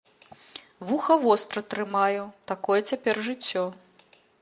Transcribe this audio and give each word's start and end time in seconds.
Вуха 0.87 1.15
востра 1.25 1.63
трымаю, 1.75 2.25
такое 2.53 2.81
цяпер 2.91 3.25
жыццё. 3.29 3.63